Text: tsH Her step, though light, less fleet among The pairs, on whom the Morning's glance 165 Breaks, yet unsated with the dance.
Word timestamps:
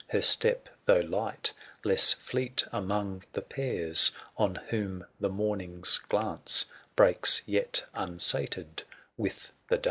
tsH 0.07 0.13
Her 0.13 0.21
step, 0.23 0.69
though 0.85 0.99
light, 1.01 1.53
less 1.83 2.11
fleet 2.11 2.63
among 2.71 3.23
The 3.33 3.43
pairs, 3.43 4.11
on 4.35 4.55
whom 4.69 5.05
the 5.19 5.29
Morning's 5.29 5.99
glance 5.99 6.65
165 6.95 6.95
Breaks, 6.95 7.41
yet 7.45 7.85
unsated 7.93 8.81
with 9.15 9.51
the 9.67 9.75
dance. 9.75 9.79